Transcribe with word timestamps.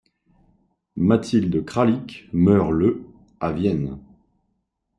Mathilde 0.95 1.63
Kralik 1.63 2.27
meurt 2.33 2.71
le 2.71 3.03
à 3.39 3.51
Vienne. 3.51 3.99